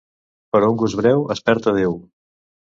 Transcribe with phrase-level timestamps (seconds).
[0.55, 1.95] Per un gust breu es perd a Déu.